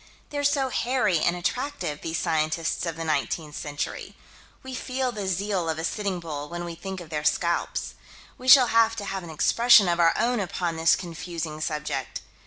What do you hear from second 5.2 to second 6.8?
zeal of a Sitting Bull when we